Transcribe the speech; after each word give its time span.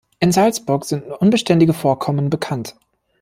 In 0.19 0.31
Salzburg 0.31 0.83
sind 0.85 1.07
nur 1.07 1.21
unbeständige 1.21 1.73
Vorkommen 1.75 2.31
bekannt. 2.31 2.75